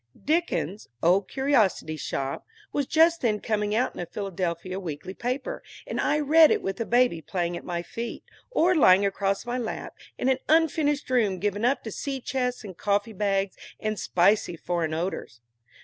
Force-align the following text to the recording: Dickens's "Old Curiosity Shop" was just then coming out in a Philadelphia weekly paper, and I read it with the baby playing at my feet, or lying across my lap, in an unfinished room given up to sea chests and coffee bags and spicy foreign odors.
Dickens's 0.25 0.89
"Old 1.03 1.29
Curiosity 1.29 1.95
Shop" 1.95 2.43
was 2.73 2.87
just 2.87 3.21
then 3.21 3.39
coming 3.39 3.75
out 3.75 3.93
in 3.93 4.01
a 4.01 4.07
Philadelphia 4.07 4.79
weekly 4.79 5.13
paper, 5.13 5.61
and 5.85 6.01
I 6.01 6.19
read 6.19 6.49
it 6.49 6.63
with 6.63 6.77
the 6.77 6.87
baby 6.87 7.21
playing 7.21 7.55
at 7.55 7.63
my 7.63 7.83
feet, 7.83 8.23
or 8.49 8.73
lying 8.73 9.05
across 9.05 9.45
my 9.45 9.59
lap, 9.59 9.93
in 10.17 10.27
an 10.27 10.39
unfinished 10.49 11.07
room 11.11 11.37
given 11.37 11.63
up 11.63 11.83
to 11.83 11.91
sea 11.91 12.19
chests 12.19 12.63
and 12.63 12.75
coffee 12.75 13.13
bags 13.13 13.55
and 13.79 13.99
spicy 13.99 14.55
foreign 14.57 14.95
odors. 14.95 15.39